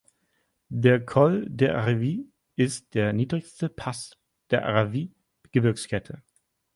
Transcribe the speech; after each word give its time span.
Der 0.69 1.05
Col 1.05 1.45
des 1.47 1.69
Aravis 1.69 2.25
ist 2.55 2.95
der 2.95 3.13
niedrigste 3.13 3.69
Pass 3.69 4.17
der 4.49 4.65
Aravis 4.65 5.09
Gebirgskette. 5.51 6.23